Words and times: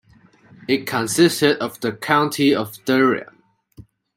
It 0.67 0.87
consisted 0.87 1.59
of 1.59 1.79
the 1.81 1.91
county 1.91 2.55
of 2.55 2.83
Durham. 2.85 3.43